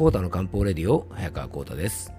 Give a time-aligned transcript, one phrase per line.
[0.00, 2.10] コータの漢方レディオ早川コータです。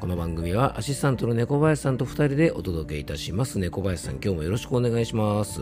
[0.00, 3.58] この番組はアシスタントの猫林さんと2人でお届けいたします。
[3.58, 5.60] 猫林さん今日もよろしくお願いします。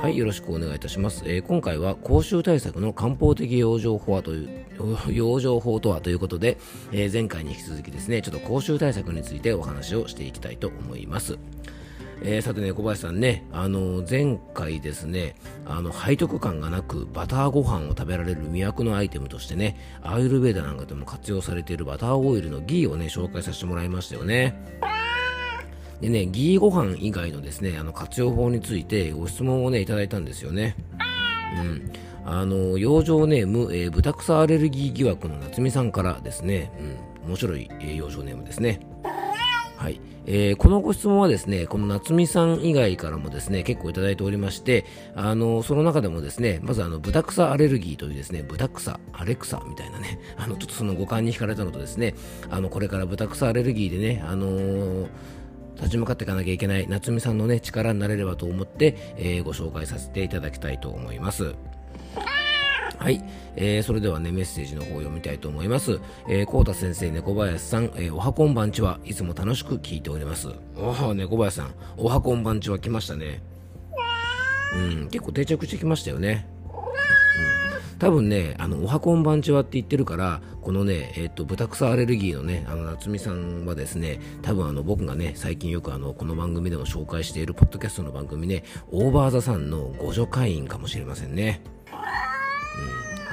[0.00, 4.66] はいよろしくお願いいたします、えー、今回は口臭対策の漢方的養生法はという
[5.12, 6.58] 養生法とはということで、
[6.92, 11.38] えー、前回に引き続きですねちょっと口臭対策についてお話をしていきたいと思います。
[12.22, 15.34] えー、さてね、小林さんね、あの前回ですね、
[15.66, 24.54] あの背徳感がなくバターご飯を食べられる魅惑のアイテムとしてね、アイルベーダなんかでも活用されているバターオイルのギーをね、紹介させてもらいましたよね。
[26.00, 30.76] でね、ギーご飯以外のですね、あの活用法についてご質問をね、いただいたんですよね。
[31.58, 31.92] うん。
[32.26, 36.72] あの、養生ネーム、えー、豚草アレルギー疑惑の夏美さんからですね、
[37.24, 38.80] うん、面白い、えー、養生ネームですね。
[39.76, 40.00] はい。
[40.26, 44.84] えー、このご質問はですね、この夏美さん以外からもですね、結構いただいておりまして、
[45.14, 52.14] あの、その中でもですね、まずあの、豚草アレルギーというですね、豚草、アレクサみたいなね、 あの、ちょっとその五感に惹かれたのとですね、
[52.50, 55.06] あの、これから豚草アレルギーでね、あのー
[55.76, 61.56] 立ち向かっていかなきゃいけない夏美さんのね力になれればと思って、えー、ご紹介させていただきたいと思います。
[63.04, 63.22] はい、
[63.54, 66.00] えー、それではね、メッセージの方を読みたいと思います。
[66.26, 70.48] えー、コータ先生、猫林さん、えー、おはこんばんちは、いつも楽しく聞いております。
[70.74, 73.42] おは、猫林さん、おはこんばんちは来ましたね。
[74.74, 76.48] うん、結構定着してきましたよね。
[77.92, 91.60] うん、多分ね、あの、おはこんばんちはって言ってるから、このね、えっ、ー、と、豚草アレルギーのね、あの、夏美さんはですね、多分あの、僕がね、最近よくあの、この番組でも紹介しているポッドキャストの番組ね、オーバーザさんの互助会員かもしれませんね。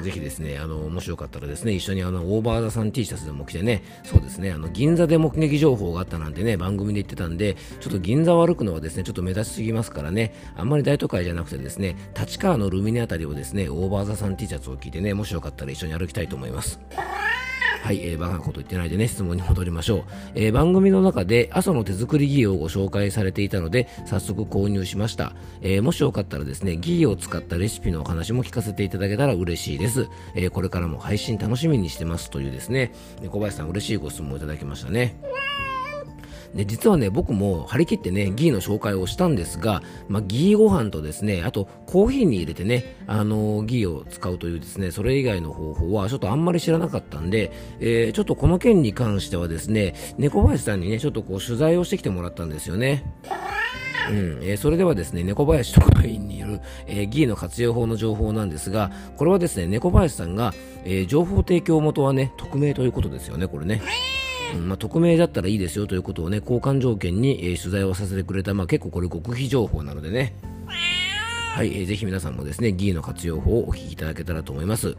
[0.02, 16.80] ぜひですね、あの、もしよかったらですね、一緒にあの、オーバーザさん T シャツでも着てね、そうですね、あの、銀座で目撃情報があったなんてね、番組で言ってたんで、ちょっと銀座を歩くのはですね、ちょっと目立ちすぎますからね、あんまり大都会じゃなくてですね、立川のルミネあたりをですね、オーバーザさん T シャツを着てね、もしよかったら一緒に歩きたいと思います。
[17.82, 20.02] はい、えー、バカなこと言ってないでね、質問に戻りましょう。
[20.36, 25.32] えー、番組の中で阿蘇の手作りギーをご紹介されていたので、早速購入しました。
[25.62, 30.06] えー、もしよかったらですね、ギーを使ったレシピのお話も聞かせていただけたら嬉しいです。
[30.36, 32.92] えー、これからも配信楽しみにしてますというですね、
[33.28, 35.16] 小林さん嬉しいご質問をいただきましたね。
[36.54, 53.04] で、実はね、僕も張り切ってね、ギーの紹介をしたんですが、まあ、ギーご飯とですね、あと、コーヒーに入れてね、あのー、ギーを使うというですね、それ以外の方法はちょっとあんまり知らなかったんで、えー、ちょっとこの件に関してはですね、猫林さんにね、ちょっとこう取材をしてきてもらったんですよね。
[54.10, 60.52] うんえー、それではですね、猫林特派員による、えー、ギーの活用法の情報なんですが、これはですね、猫林さんが、
[60.84, 63.80] えー、情報提供元はね、匿名ということですよね、これね。
[64.56, 70.34] まあ、匿名だったらいいですよということをね、交換条件に、えー、取材をさせてくれた、まあ、結構これ極秘情報なのでね、
[71.54, 74.96] はい、えー、ぜひ皆さんもですね、ギーの活用法をお聞きいただけたらと思います。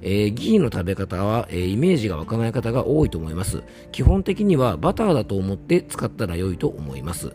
[0.00, 3.62] えー、ギーの食べ方は、えー、イメージが湧かない方が多いと思います。
[3.92, 7.32] 基本的にはバターだと思って使ったら良いと思います。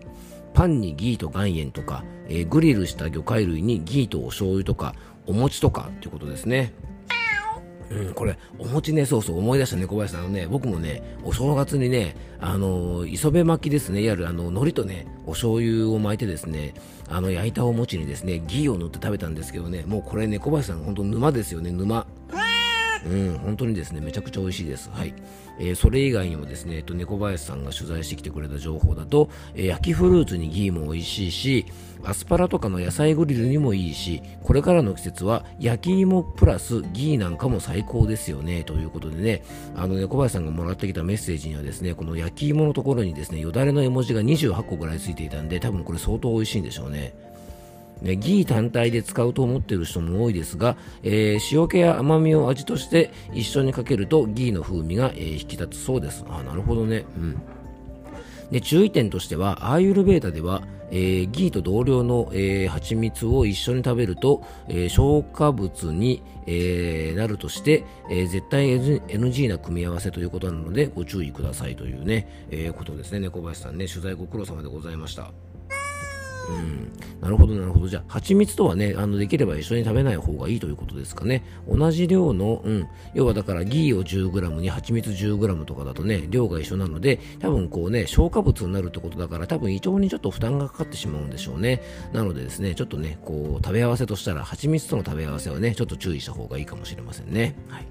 [0.54, 4.96] パンにギーと岩塩とか、えー、グリルした魚介類にギーとお醤油とか、
[5.28, 6.74] お餅とかということですね。
[7.90, 16.74] うん、これ、お餅ね、そうそう、思い出した猫林さんのね、僕もね、お正月にね、あの、磯辺巻きですね、いわゆるあの、海苔とね、お醤油を巻いてですね、
[17.10, 22.06] あの、焼いたお餅にですね、ギーを塗って食べたんですけどね、もうこれ猫林さん、本当沼ですよね、沼。
[23.10, 24.90] うん、本当にですね、めちゃくちゃ美味しいです。
[24.92, 25.14] はい。
[25.60, 31.66] えー、それ以外にもですね、えっと、猫林さんが取材してきてくれた情報だと、えー、焼きフルーツにギーも美味しいし、
[32.04, 39.44] アスパラとかの野菜グリルにもいいし、これからの季節は焼き芋プラスギーなんかも最高ですよね、ということでね、
[39.76, 47.14] あのね、小林さんがもらってきたメッセージにはですね、この焼き芋のところにですね、よだれの絵文字が28個ぐらいついていたんで、多分これ相当美味しいんでしょうね。
[48.02, 56.26] ね、ギー単体で使うと思っている人も多いですが、えー、塩気や甘みを味として一緒にかけるとギーの風味が、えー、引き立つそうです。
[56.30, 57.06] あ、なるほどね。
[57.18, 57.42] うん。
[58.52, 73.20] で、注意点としては、アーユルベータでは、えー、ギーと同量の、えー、蜂蜜を一緒に食べると、えー、消化物に、えー、なるとして、えー、絶対 NG な組み合わせということなのでご注意くださいというね、えー、ことですね。
[73.20, 75.32] 猫林さんね、取材ご苦労様でございました。
[76.50, 76.92] うん、
[77.22, 77.88] なるほど、なるほど。
[77.88, 81.44] じゃあ、蜂蜜とはね、あの、できれば一緒に食べない方がいいということですかね。
[81.68, 91.82] 同じ量の、うん、要はだから、ギーを 10g に蜂蜜 10g とかだとね、量が一緒なので、多分こうね、消化物になるってことだから、多分胃腸にちょっと負担がかかってしまうんでしょうね。
[92.14, 97.56] なのでですね、ちょっとね、こう、食べ合わせとしたら、蜂蜜との食べ合わせはね、ちょっと注意した方がいいかもしれませんね。
[97.68, 97.88] はい。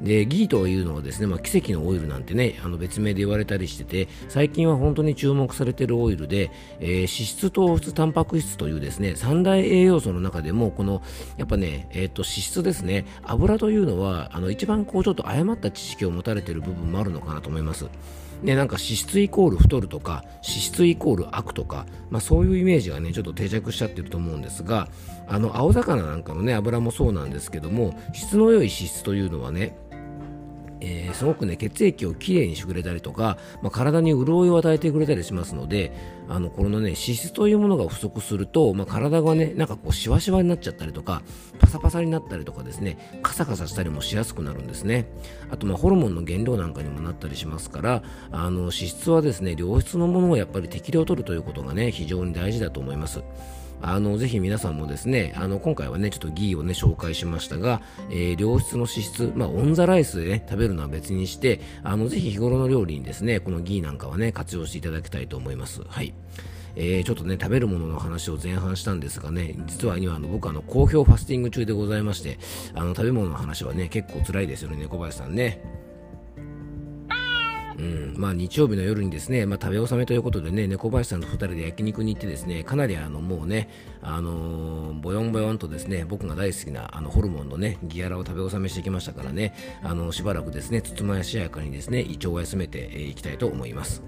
[0.00, 6.50] でギーというのはですね、まあ、奇跡のオイルなんてねあの別名で言われたりしてて最近は本当に注目されているオイルで、
[6.80, 11.02] えー、脂質糖質タンパク質というですね三大栄養素の中でもこの
[11.36, 17.86] やっぱね、えー、と脂質ですね油というのはあの一番こうちょっと誤った知識を持たれている部分もあるのかなと思います。
[18.44, 24.88] でなんか脂質イコール太るとか脂質イコール悪とか、まあ、そういうイメージがねちょっと定着しちゃってると思うんですが
[25.26, 29.76] あの青魚なんかのね油もそうなんですけども質の良い脂質というのはね
[30.80, 35.92] えー、すごくね血液をきれいにしてくれたりとか、まあ、体に潤いを与えてくれたりしますので
[36.28, 41.22] あのこのね脂質というものが不足すると、まあ、体がねなんかこうしわしわになっちゃったりとか
[41.58, 45.06] パサパサになったりとかですねカサカサしたりもしやすくなるんですね。
[45.50, 53.22] あとまあホルモンの原料なんかにもなったりしますからあの脂質はですね良質のものをやっぱり適量取るということがね非常に大事だと思います。
[53.80, 66.14] あのぜひ皆さんもですねあの今回はねちょっとギーをね紹介しましたが、えー、良質の脂質、まあ、オンザライスでね食べるのは別にしてあのぜひ日頃の料理にですねこのギーなんかはね活用していただきたいと思いますはい
[66.76, 72.38] えー、ちょっとね、食べるものの話を前半したんですがね、実は今、あの僕、あの、好評ファスティング中でございまして、
[72.74, 75.85] あの、食べ物の話はね、結構辛いですよね、小林さんね。
[77.78, 83.68] うんまあ、日曜日の夜にですね、まあ、食べ納めということでね、猫林さんと2人で焼肉に行ってですね、かなりあのもうね、
[84.00, 94.02] あのー、ボヨンボヨンとですね、僕が大好きなあのホルモンのね、ギアラを食べ納めしてきましたからね、あのしばらくですね、つつまやしやかにですね、胃腸を休めてい、きたいと思います。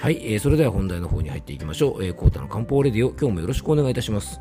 [0.00, 2.04] はい、えー、それでは本題の方に入っていきましょう。
[2.04, 4.40] えー、コータの漢方レディオ、今日もよろしくお願いいたします。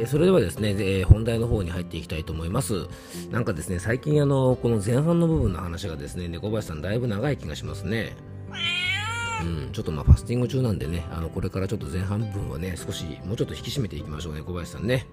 [0.00, 2.86] えそれではですね、え、本題の方に入っていきたいと思います。
[3.30, 8.16] なんかですね、最近あの、この前半の部分の話がですね、猫林さんだいぶ長い気がしますね。
[9.42, 15.06] うん、ちょっとまあファスティング中なんでね、あの、これからちょっと前半部分はね、少し、もうちょっと引き締めていきましょうね、小林さんね。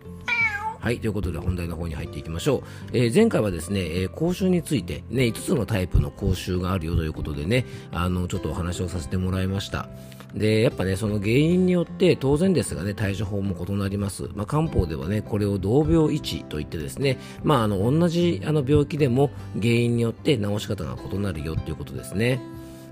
[0.79, 2.63] はい、ということで本題の方に入っていきましょう。
[2.93, 9.89] えー、前回はですね、えー、口臭について、ね、5つのタイプの口臭があるよということでね、あの、ちょっとお話をさせてもらいました。
[10.33, 22.39] でやっぱねその原因によって当然ですがね対処法も異なります、まあ、漢方ではねこれを同病位置といってですねまああの同じあの病気でも原因によって治し方が異なるよということですね。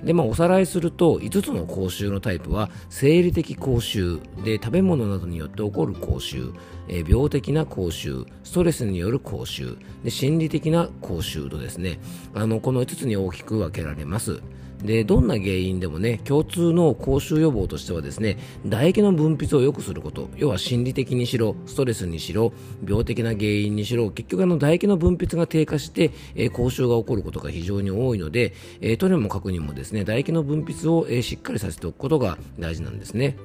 [0.04, 6.54] でまあ、おさらいすると5つの口臭のタイプは生理的口臭で食べ物などによって起こる口臭、
[6.88, 12.00] えー、病的な口臭ストレスによる口臭で心理的な口臭とですね
[12.36, 14.42] あのこの5つに大きく分けられます。
[14.84, 22.54] でどんな原因でもね共通の口臭予防としてはですね唾液の分泌を良くすること要は心理的にしろストレスにしろ
[22.88, 33.38] 病的な原因にしろ結局あの唾液の分泌が低下して、えー、口臭が起こることが非常に多いので、えー、とにもかくにもですね唾液の分泌を、えー、しっかりさせておくことが大事なんですね。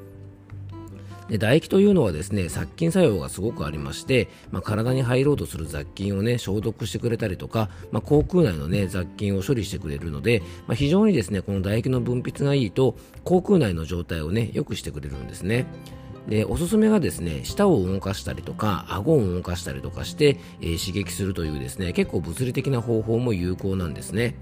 [1.31, 15.67] で唾液というのはですね殺菌作用がすごくありまして、まあ、体に入ろうとする雑菌をね消毒してくれたりとか、まあ、口腔内のね雑菌を処理してくれるので、まあ、非常にですねこの唾液の分泌がいいと口腔内の状態をね良くしてくれるんですね。
[16.29, 24.35] でおすすめがですね舌を動かしたりとか顎を動かしたりとかして、えー、刺激するというですね結構物理的な方法も有効なんですね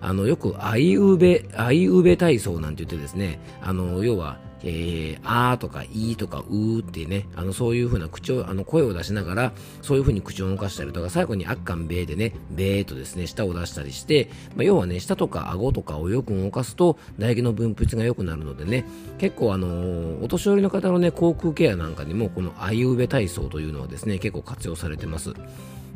[0.00, 18.84] あのよくアイウベアイウベ体操なんて言ってですねあの要はえー、あーとかいーとかうーってね、あの、そういう風な口を、あの、声を出しながら、そういう風に口を動かしたりとか、最後にあっかんべーでね、べーとですね、舌を出したりして、まあ、要はね、舌とか顎とかをよく動かすと、唾液の分泌が良くなるのでね、
[19.18, 25.34] 結構あのー、お年寄りの方のね、口腔ケアなんかにも、このあいうべ体操というのはですね、結構活用されてます。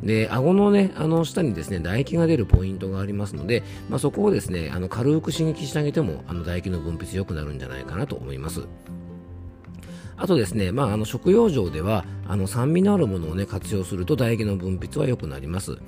[0.03, 8.67] で顎のねあの下にですね唾液が出るポイントがありますので、まあ、そこをですねあの軽く刺激してあげてもあの唾液の分泌良くなるんじゃないかなと思います。
[10.17, 15.79] あとですね、まあ、あの食用上ではあの酸味のあるものを、ね、活用すると唾液の分泌は良くなります。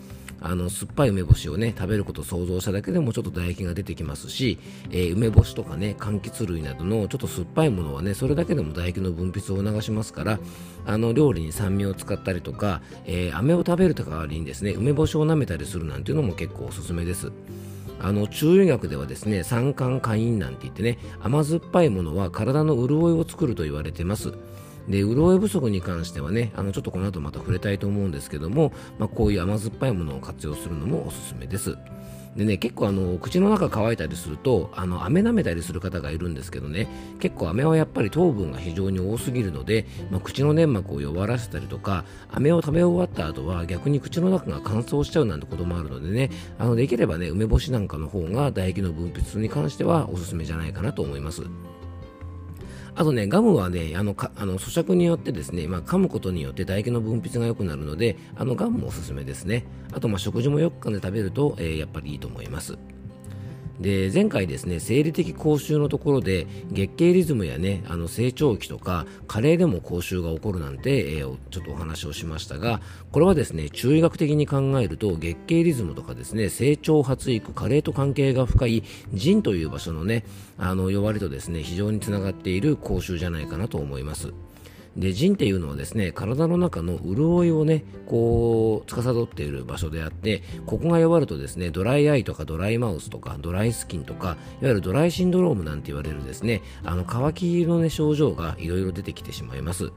[0.40, 4.58] あの酸っぱい梅干しをね食べることを想像しただけでもちょっと唾液が出てきますし、
[4.90, 10.38] えー、梅干しとかね柑橘類などのちょっと酸っぱいものはねそれだけでも唾液の分泌を促しますから
[10.86, 17.32] あの料理に酸味を使ったりとか、えー、飴を食べる代わりにですね梅干しを舐めたりするなんていうのも結構おすすめです
[18.00, 24.32] あの中医学ではですね酸化カインなんて言ってね甘酸っぱいものは体の潤いを作ると言われてます。
[24.88, 31.76] で潤い不足に関してはねあのちょっとこの後また触れたいと思うんですけども、まあ、こういう甘酸っぱいものを活用するのもおすすめです
[32.38, 36.86] でね、結構あの、口の中乾いたりすると、あの、飴舐めたりする方がいるんですけどね、
[37.18, 46.30] 結構飴はやっぱり糖分が非常に多すぎるので、まあ、口の粘膜を弱らせたりとか、飴を食べ終わった後は逆に口の中が乾燥しちゃうなんてこともあるのでね、
[46.60, 51.42] あの、できればね、梅干しなんかの方が唾液の分泌に関してはおすすめじゃないかなと思います。
[52.98, 59.64] あとね、ガムはね、あの、かあの咀嚼によってですね、まあ、噛むことによって唾液の分泌が良くなるので、あのガムもおすすめですね。
[59.92, 62.76] あと、まあ、食事もよく噛んで食べると、えー、やっぱりいいと思います。
[63.80, 72.80] で前回ですね生理的口臭のところで月経リズムやねあの成長期とか加齢でも口臭が起こるなんて、えー、ちょっとお話をしましたが
[73.12, 78.82] これはですね中医学的に考えると月経リズムとかですね成長発育加齢と関係が深い
[79.12, 80.24] 腎という場所のね
[80.58, 84.32] あの弱りとですね非常につながっている口臭じゃないかなと思います。
[84.98, 99.92] で腎っていうのはですね体の中の潤いをねこう司っている場所であってここが弱るとですねドライアイとかドライマウスとかドライスキンとかいわゆるドライシンドロームなんて言われるですねあの乾きのね症状がいろいろ出てきてしまいます。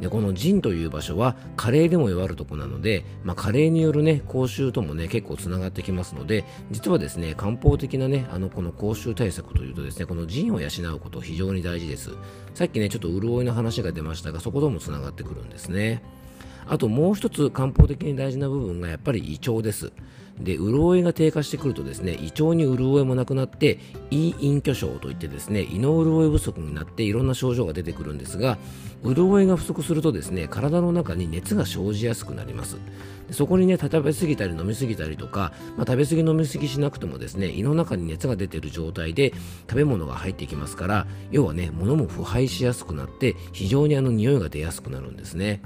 [0.00, 12.10] でこのジンという場所は加齢でも弱るとこなので、まあ、加齢によるね口臭ともね結構つながってきますので実はですね漢方的なねあのこの口臭対策というとですねこの腎を養うこと非常に大事です。
[12.54, 16.02] さっきねちょっと潤いの話が出ましたがそこともつながってくるんですね。
[16.68, 19.92] あともう一つ漢方的に大事な部分がやっぱり胃腸です。
[20.40, 23.78] で潤いが低下してくるとですね胃腸に潤いもなくなって
[24.10, 28.58] 胃隠居症といってですね胃の潤い不足になっていろんな症状が出てくるんですが
[29.02, 32.76] 潤いが不足するとですね体の中に熱が生じやすくなります。
[33.30, 39.32] そこにね食べ過ぎたり飲み過ぎたりとか、まあ、食べ過ぎ飲み過ぎしなくてもですね胃の中に熱が出ている状態で
[39.68, 45.60] 食べ物が入ってきますから要はね物も腐敗しやすくなって非常にあの匂いが出やすくなるんですね。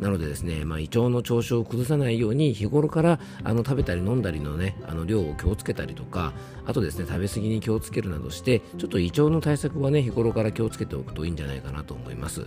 [0.00, 6.32] なのでですね、まあ、胃腸の調子を崩さないように日頃からあの食べたり飲んだりのねあの量を気をつけたりとか
[6.66, 12.46] あとですね食べ過ぎに気をつけるなどしてちょっと胃腸の対策はね日頃から気をつけておくといいんじゃないかなと思います。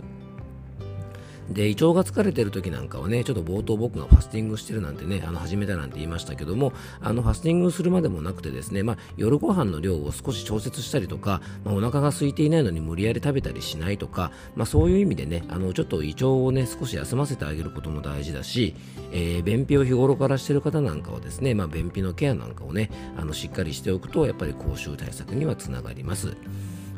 [1.50, 18.76] で胃腸が疲れてる時なんかはねちょっと冒頭僕がファスティングしてるなんてねあの始めたなんて言いましたけどもあのファスティングするまでもなくてですね、まあ、夜ご飯の量を少し調節したりとか、まあ、お腹が空いていないのに無理やり食べたりしないとか、まあ、そういう意味でねあのちょっと胃腸をね少し休ませてあげることも大事だし、
[19.12, 26.36] えー、便秘を日頃からしてる方なんかはですね、まあ、便秘のケアなんかをねあのしっかりしておくとやっぱり口臭対策にはつながります。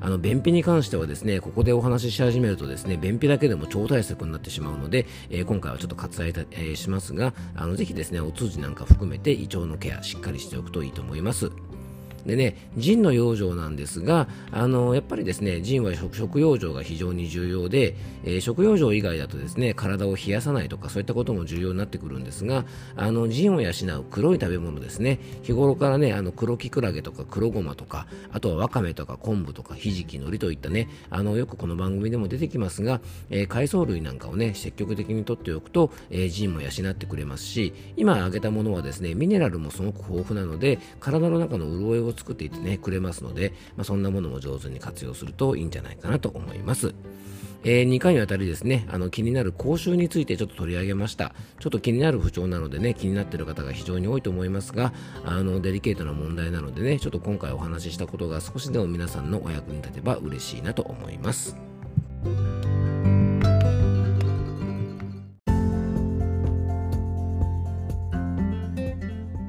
[0.02, 11.52] あの便秘に関してはですねここでお話しし始めるとですね便秘だけでも超対策になってしまうので、えー、今回はちょっと割愛、えー、しますがあのぜひですねお通じなんか含めて胃腸のケアしっかりしておくといいと思います。
[12.26, 22.64] でね、腎の養生なんですが、あのやっぱりですね、腎は食養生が非常に重要で、えー、食養生以外だとですね、体を冷やさないとかそういったことも重要になってくるんですが、
[22.96, 33.00] あの腎を養う黒い食べ物ですね、日頃からね、あの黒きくらげとか黒ごまとか、あとはわかめとか昆布とかひじき、海苔といったね、あのよくこの番組でも出てきますが、
[33.30, 46.94] えー、海藻類なんかをね、積極的にとっておくと、えー、腎も養ってくれますし、今挙げたものはですね、ミネラルもすごく豊富なので、体の中の潤いを作っていってね、くれますので、まあ、そんなものも上手に活用するといいんじゃないかなと思います。
[47.64, 51.32] えー、2回にわたりですね、あの気になる口臭についてちょっと取り上げました。
[51.60, 54.92] ちょっと気になる不調なのでね、気になっている方が非常に多いと思いますが、
[55.24, 61.56] あのデリケートな問題なのでね、ちょっと今回お話ししたことが少しでも皆さんのお役に立てば嬉しいなと思います。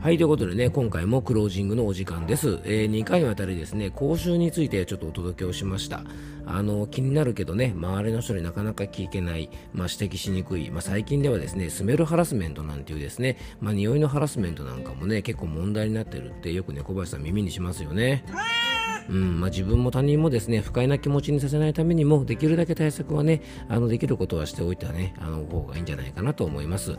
[0.03, 2.59] はい、ということでね、今回もクロージングのお時間です。
[2.65, 6.03] えー、2回にわたりですね、講習についてちょっとお届けをしました。
[6.45, 18.25] あの、気になるけどね、周りの人になかなか聞けない、まあ、指摘しにくい、まあ、最近ではですね、スメルハラスメントなんていうですね、まあ、匂いのハラスメントなんかもね、結構問題になってるってよくね、小林さん耳にしますよね。
[19.09, 26.97] うんまあ、自分も他人もですね不快な気持ちにさせないためにもできるだけ対策はねあのできることはしておいたねあの方がいいんじゃないかなと思います。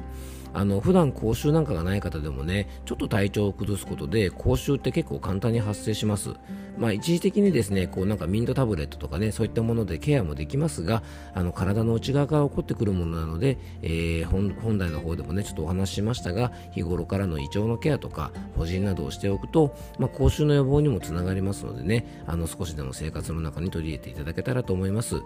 [0.54, 6.30] あの普段口臭なんかがない方でもねちょっと体調を崩すことで口臭って結構簡単に発生します。
[6.78, 25.22] まあ、一時的にですねこうなんかミントタブレットとかねそういったものでケアもできますがあの体の内側から起こってくるものなので、えー、本来の方でもねちょっとお話ししましたが日頃からの胃腸のケアとか保腎などをしておくと、まあ、口臭の予防にもつながりますのでねあの少しでも生活の中に取り入れていただけたらと思います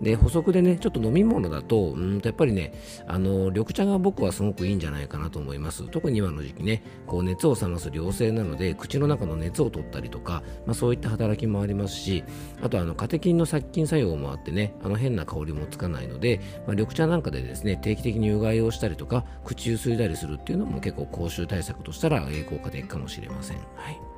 [0.00, 2.72] で補足でねちょっと飲み物だとうんとやっぱりね
[3.06, 12.24] あの緑茶が僕はすごくくいいんじゃないかなと思います特に今の時期ねこう熱を冷ます良性なので口の中の熱を取ったりとか、まあ、そういった働きもありますし
[12.62, 23.58] あとあのカテキンの殺菌作用もあってねあの変な香りもつかないので、まあ、緑茶なんかでですね定期的にうがいをしたりとか口ゆすいだりするっていうのも結構口臭対策としたら効果的かもしれません。
[23.76, 24.15] はい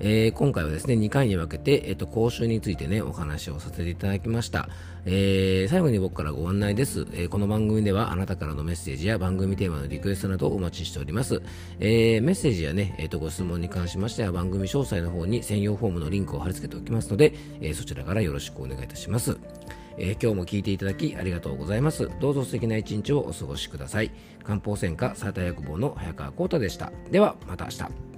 [0.00, 4.68] えー、今回はですね、2回に分けて、えっ、と、講習についてね、お話をさせていただきました。
[5.04, 11.42] えー、最後に僕からご案内です、えー、この番組ではあなたからのメッセージや番組テーマのリクエストなどをお待ちしております。
[11.80, 19.38] えー、メッセージやね、えっ、と、ご質問に関しましては番組詳細の方に専用フォームのリンクを貼り付けておきますので、えそちらからよろしくお願いいたします。
[19.98, 22.08] え今日も聞いていただきありがとうございます。
[22.20, 24.10] どうぞ素敵な一日をお過ごしください。
[24.42, 26.92] 漢方専科サータ薬房の早川幸太でした。
[27.10, 28.11] では、また明日。